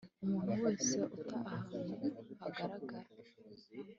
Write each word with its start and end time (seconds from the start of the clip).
Umuntu 0.23 0.51
wese 0.63 0.95
uta 1.17 1.37
ahantu 1.57 1.93
hagaragara 2.41 3.09